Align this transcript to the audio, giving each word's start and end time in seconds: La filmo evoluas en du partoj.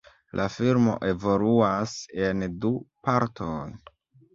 La 0.37 0.47
filmo 0.53 0.95
evoluas 1.11 1.95
en 2.27 2.45
du 2.67 2.77
partoj. 3.09 3.65